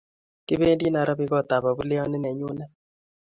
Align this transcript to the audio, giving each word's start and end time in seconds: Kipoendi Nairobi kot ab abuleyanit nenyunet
Kipoendi 0.45 0.85
Nairobi 0.93 1.25
kot 1.31 1.49
ab 1.55 1.63
abuleyanit 1.71 2.21
nenyunet 2.21 2.71